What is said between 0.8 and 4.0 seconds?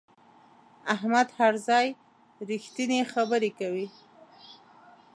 احمد هر ځای رښتینې خبره کوي.